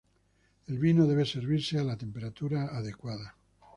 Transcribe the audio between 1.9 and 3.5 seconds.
temperatura adecuada.